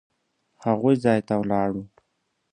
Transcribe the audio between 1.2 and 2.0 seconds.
ته ولاړو.